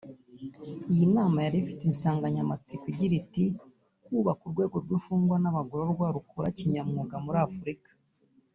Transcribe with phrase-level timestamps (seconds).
[0.91, 3.43] Iyi nama yari ifite insanganyamatsiko igira iti
[4.03, 7.91] “Kubaka urwego rw’imfungwa n’abagororwa rukora kinyamwuga muri Afurika